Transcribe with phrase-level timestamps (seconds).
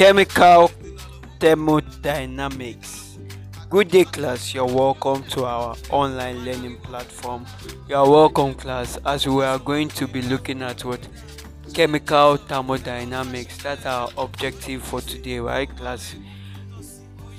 [0.00, 0.70] chemical
[1.38, 3.18] thermodynamics.
[3.68, 4.54] Good day, class.
[4.54, 7.44] You're welcome to our online learning platform.
[7.86, 11.06] You're welcome, class, as we are going to be looking at what
[11.74, 13.62] chemical thermodynamics.
[13.62, 16.14] That's our objective for today, right, class?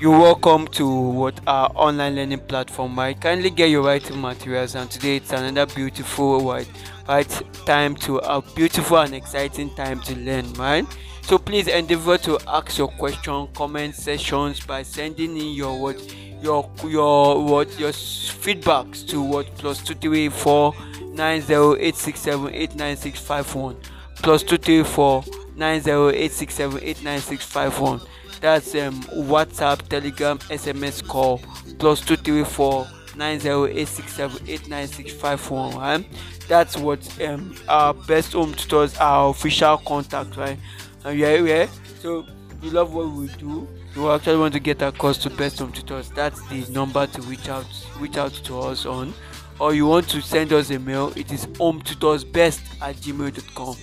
[0.00, 2.98] You're welcome to what our online learning platform.
[2.98, 6.68] Right, kindly get your writing materials, and today it's another beautiful right,
[7.08, 10.84] right time to a beautiful and exciting time to learn, right?
[11.22, 16.68] So please endeavor to ask your question, comment sessions by sending in your what your
[16.84, 20.74] your what your feedbacks to what plus two three four
[21.12, 23.76] nine zero eight six seven eight nine six five one
[24.16, 28.00] plus two three four nine zero eight six seven eight nine six five one.
[28.44, 31.40] That's um WhatsApp, Telegram, SMS call
[31.78, 32.86] plus two three four
[33.16, 35.74] nine zero eight six seven eight nine six five one.
[35.74, 36.06] Right?
[36.46, 40.58] That's what um our best home tutors our official contact, right?
[41.04, 41.68] and you are here
[42.00, 42.26] so
[42.62, 46.10] you love what we do you actually want to get across to best home tutors
[46.10, 47.64] that's the number to reach out
[47.98, 49.12] reach out to us on
[49.58, 53.76] or you want to send us a mail it is home tutors best at gmail.com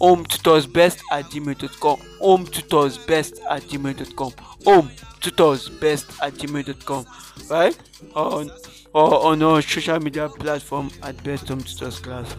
[0.00, 4.32] home tutors best at gmail.com home tutors best at gmail.com
[4.64, 4.90] home
[5.20, 7.04] tutors best at gmail.com
[7.50, 7.78] right?
[8.14, 8.50] On
[8.94, 12.34] or on our social media platform at best home tutors class.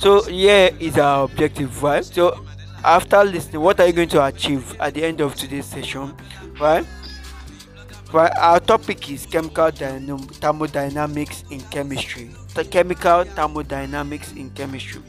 [0.00, 2.04] So here is our objective right?
[2.04, 2.44] So
[2.84, 6.14] after listening what are you going to achieve at the end of today's session?
[6.60, 6.86] Right?
[8.12, 8.32] Right?
[8.38, 12.30] Our topic is chemical thermodynamics in chemistry.
[12.54, 15.02] The chemical thermodynamics in chemistry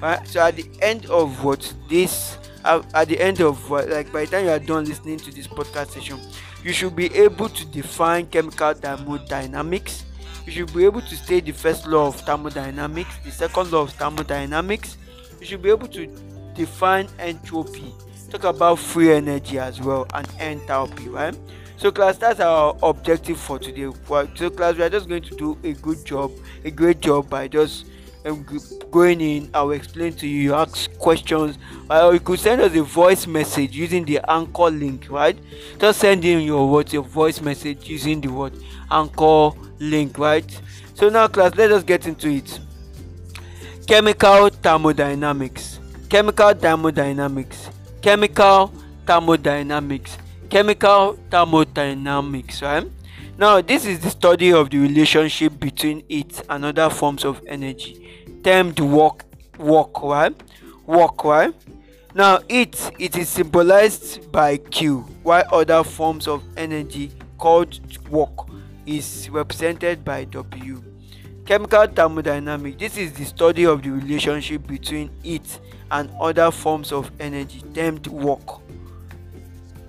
[0.00, 4.12] right so at the end of what this uh, at the end of what like
[4.12, 6.18] by the time you are done listening to this podcast session
[6.62, 10.04] you should be able to define chemical thermodynamics.
[10.46, 13.90] You should be able to state the first law of thermodynamics the second law of
[13.92, 14.96] thermodynamics.
[15.40, 16.06] You should be able to
[16.54, 17.94] define entropy.
[18.30, 21.36] Talk about free energy as well and enthalpy right?
[21.76, 23.90] So class that's our objective for today.
[24.34, 26.30] So class we are just going to do a good job
[26.64, 27.86] a great job by just
[28.22, 28.44] Um,
[28.90, 31.56] going in i will explain to you you ask questions.
[31.88, 35.38] Or you could send us a voice message using the anchor link right?
[35.78, 38.52] Just send in your what your voice message using the word
[38.90, 40.60] anchor link right?
[40.94, 42.60] So now class let us get into it.
[43.86, 45.80] Chemical thermodynamics.
[46.10, 47.70] Chemical thermodynamics.
[48.02, 48.72] Chemical
[49.06, 50.18] thermodynamics.
[50.50, 52.86] Chemical thermodynamics right
[53.38, 58.26] now this is the study of the relationship between it and other forms of energy
[58.42, 59.24] termed work
[59.58, 60.34] work right?
[60.86, 61.54] Work right?
[62.14, 68.48] Now it it is symbolized by q while other forms of energy called work
[68.86, 70.82] is represented by w.
[71.46, 75.60] Chemical thermodynamics this is the study of the relationship between it
[75.90, 78.60] and other forms of energy termed work.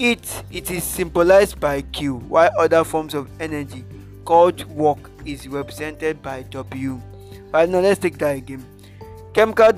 [0.03, 3.85] It, it is symbolized by Q, while other forms of energy
[4.25, 6.99] called work is represented by W.
[7.53, 8.65] Right now, let's take that again.
[9.35, 9.71] Chemical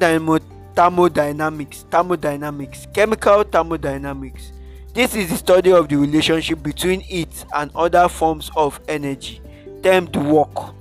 [0.75, 4.53] thermodynamics, thermodynamics, chemical thermodynamics.
[4.93, 9.41] This is the study of the relationship between it and other forms of energy
[9.83, 10.73] termed work.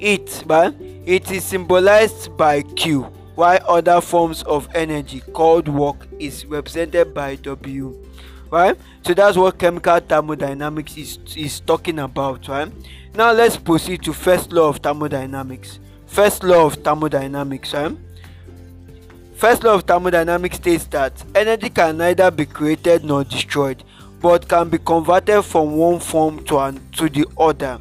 [0.00, 0.74] It, right?
[1.06, 3.02] It is symbolized by Q,
[3.36, 8.06] while other forms of energy called work is represented by W.
[8.50, 8.76] Right?
[9.02, 12.72] So that's what chemical thermodynamics is, is talking about, right?
[13.14, 15.80] Now let's proceed to first law of thermodynamics.
[16.06, 17.96] First law of thermodynamics, right?
[19.36, 23.84] First law of thermodynamics states that energy can neither be created nor destroyed,
[24.20, 27.78] but can be converted from one form to, an, to the other.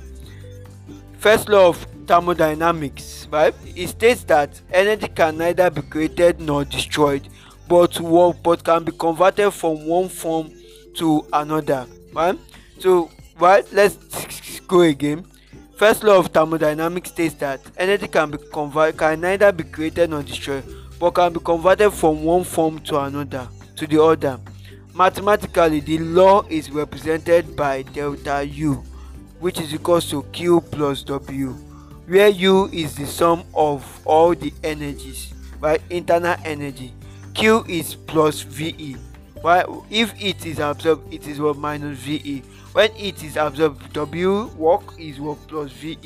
[1.17, 3.55] First law of thermodynamics, right?
[3.75, 7.27] It states that energy can neither be created nor destroyed,
[7.67, 10.51] but one, but can be converted from one form
[10.97, 12.37] to another, right?
[12.79, 13.09] So,
[13.39, 15.25] right, let's go again.
[15.75, 20.23] First law of thermodynamics states that energy can be convert can neither be created nor
[20.23, 20.63] destroyed,
[20.99, 24.39] but can be converted from one form to another to the other.
[24.95, 28.83] Mathematically, the law is represented by delta U,
[29.39, 31.55] which is equal to Q plus W
[32.07, 36.93] where u is the sum of all the energies right internal energy
[37.33, 38.95] q is plus ve
[39.43, 42.43] right if it is absorbed it is what minus ve
[42.73, 45.97] when it is absorbed w work is what plus ve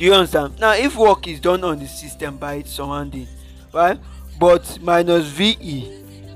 [0.00, 0.58] do you understand?
[0.58, 3.28] Now if work is done on the system by its surrounding
[3.74, 3.98] right
[4.38, 5.84] but minus ve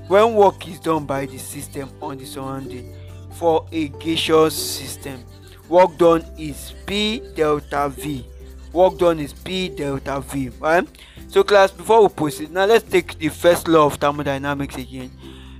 [0.07, 2.93] when work is done by the system on the surrounding
[3.33, 5.23] for a gaseous system
[5.67, 8.23] work done is p delta v.
[8.71, 10.87] Work done is p delta v right?
[11.27, 15.09] So class before we proceed now let's take the first law of thermodynamics again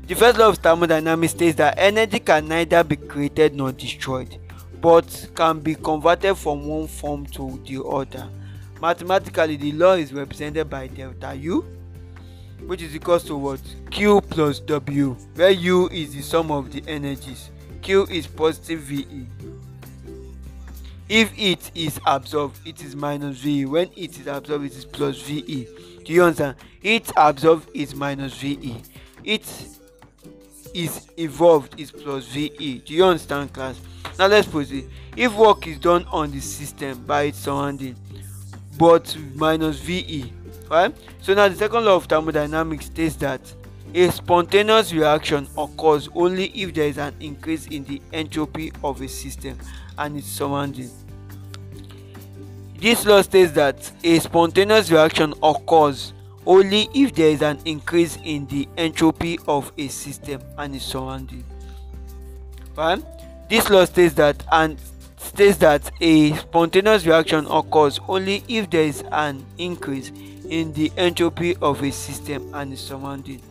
[0.07, 4.37] The first law of thermodynamics states that energy can neither be created nor destroyed,
[4.79, 8.29] but can be converted from one form to the other.
[8.79, 11.65] Mathematically, the law is represented by delta U,
[12.67, 13.61] which is equal to what?
[13.89, 17.49] Q plus W, where U is the sum of the energies.
[17.81, 19.25] Q is positive VE.
[21.09, 23.65] If it is absorbed, it is minus VE.
[23.65, 25.67] When it is absorbed, it is plus VE.
[26.05, 26.57] Do you understand?
[26.83, 28.83] It absorbed is minus VE.
[29.23, 29.41] It
[30.75, 33.79] is evolved is plus ve do you understand class?
[34.19, 37.95] Now let's proceed if work is done on the system by its surrounding
[38.77, 40.33] but minus ve
[40.69, 40.93] right?
[41.21, 43.41] So now the second law of thermodynamics states that
[43.93, 49.07] a spontaneous reaction occurs only if there is an increase in the entropy of a
[49.07, 49.57] system
[49.97, 50.89] and its surrounding.
[52.77, 56.11] This law states that a spontaneous reaction occurs
[56.45, 61.43] only if there is an increase in the entropy of a system and its surrounding.
[62.75, 63.03] Right?
[63.49, 64.77] This law states that and
[65.17, 70.11] states that a spontaneous reaction occurs only if there is an increase
[70.49, 73.41] in the entropy of a system and its surrounding.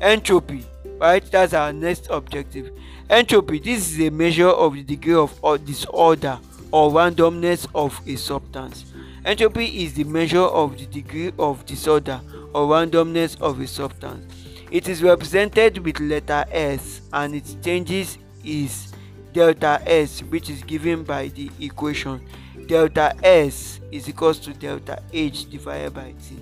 [0.00, 0.64] Entropy,
[0.98, 1.24] right?
[1.30, 2.70] That's our next objective.
[3.10, 6.38] Entropy, this is a measure of the degree of uh, disorder
[6.70, 8.84] or randomness of a substance.
[9.28, 12.18] Entropy is the measure of the degree of disorder
[12.54, 14.24] or randomness of a substance.
[14.70, 18.94] It is represented with letter S and its changes is
[19.34, 22.26] delta S which is given by the equation
[22.68, 26.40] delta S is equals to delta H divided by T.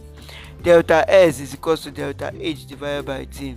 [0.62, 3.56] Delta S is equals to delta H divided by T.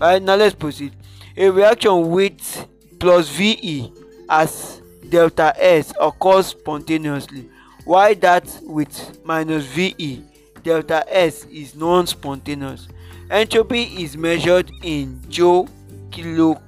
[0.00, 0.94] Alright, now let's proceed.
[1.36, 2.66] A reaction with
[2.98, 3.92] plus VE
[4.30, 4.80] as
[5.10, 7.50] delta S occurs spontaneously
[7.84, 10.22] Why that with minus ve
[10.62, 12.88] delta s is non-spontaneous.
[13.30, 15.68] Entropy is measured in joule
[16.10, 16.60] kilo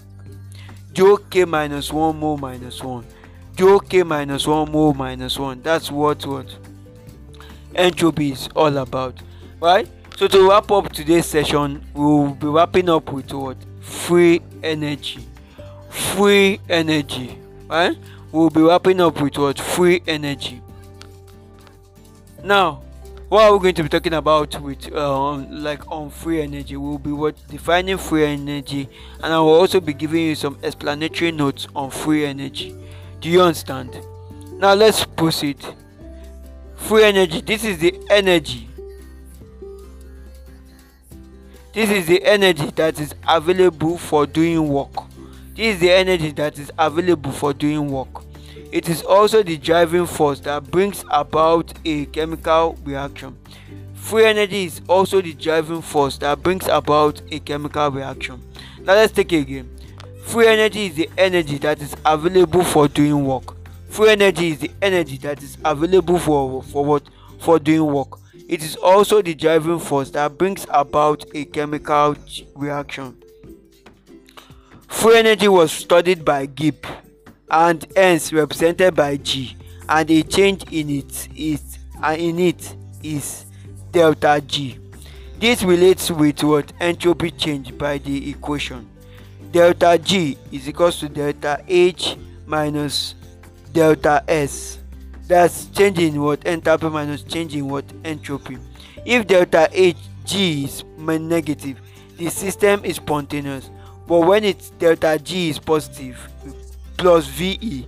[0.93, 3.05] joule k minus one mole minus one.
[3.57, 5.61] Joule k minus one mole minus one.
[5.61, 6.57] That's what what
[7.75, 9.15] entropy is all about.
[9.61, 13.57] Right so to wrap up today's session we will be wrapping up with what?
[13.81, 15.27] Free energy.
[15.91, 17.39] Free energy.
[17.69, 17.99] Right
[18.31, 19.61] we will be wrapping up with what?
[19.61, 20.63] Free energy
[22.45, 22.83] now
[23.33, 26.77] what are we going to be talking about with uh, like on free energy?
[26.77, 28.91] We'll be what defining free energy
[29.23, 32.77] and i will also be giving you some explanatory notes on free energy.
[33.21, 33.99] Do you understand?
[34.59, 35.57] Now let's proceed.
[36.77, 38.69] Free energy this is the energy.
[41.73, 44.93] This is the energy that is available for doing work.
[45.57, 48.25] This is the energy that is available for doing work
[48.73, 53.37] it is also the driving force that brings about a chemical reaction.
[53.95, 58.43] Free energy is also the driving force that brings about a chemical reaction.
[58.81, 59.77] Now let's take it again.
[60.25, 63.55] Free energy is the energy that is available for doing work.
[63.91, 67.03] Free energy is the energy that is available for, for what?
[67.41, 68.19] For doing work.
[68.49, 72.17] It is also the driving force that brings about a chemical
[72.55, 73.23] reaction.
[74.89, 76.87] Free energy was studied by Gibb
[77.53, 79.57] and hence represented by g
[79.89, 83.45] and a change in it is and in it is
[83.91, 84.79] delta g.
[85.39, 88.89] This relates with what entropy change by the equation.
[89.51, 92.17] Delta g is equal to delta h
[92.47, 93.15] minus
[93.73, 94.79] delta s.
[95.29, 98.57] That's changing what enthalpy minus changing what entropy.
[99.05, 101.81] If delta h g is negative
[102.17, 103.69] the system is spontaneous.
[104.07, 106.19] But when it's delta g is positive
[107.03, 107.85] plus ve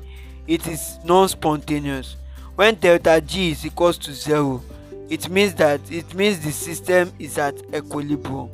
[0.49, 2.16] it is non-spontaneous.
[2.56, 4.61] When delta g is equals to zero
[5.09, 8.50] it means that it means the system is at equilibrium.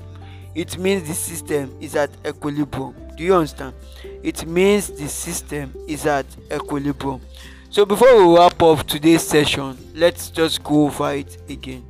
[0.55, 2.95] It means the system is at equilibrium.
[3.17, 3.75] Do you understand?
[4.23, 7.23] It means the system is at equilibrium.
[7.71, 11.87] So before we wrap up today's session let's just go over it again.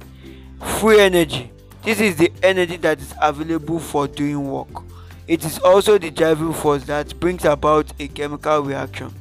[0.79, 1.51] Free energy.
[1.83, 4.90] This is the energy that is available for doing work
[5.31, 9.15] it is also the driving force that brings about a chemical reaction.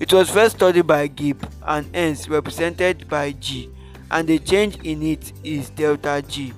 [0.00, 3.70] It was first studied by Gibb and hence represented by G
[4.10, 6.52] and the change in it is delta G.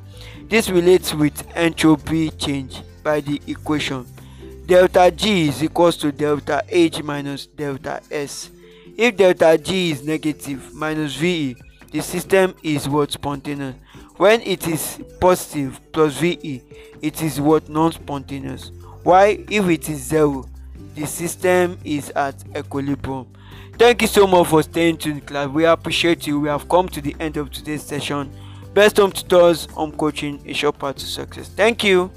[0.49, 4.07] This relates with entropy change by the equation.
[4.65, 8.49] Delta G is equals to delta H minus delta S.
[8.97, 11.57] If delta G is negative minus VE,
[11.93, 13.75] the system is what spontaneous.
[14.17, 16.63] When it is positive plus VE,
[17.03, 18.71] it is what non-spontaneous.
[19.05, 20.47] Why, if it is zero,
[20.95, 23.27] the system is at equilibrium.
[23.79, 25.49] Thank you so much for staying tuned class.
[25.49, 26.41] We appreciate you.
[26.41, 28.33] We have come to the end of today's session.
[28.73, 31.51] Best home tutors, home coaching, a short path to success.
[31.51, 32.11] Thank you.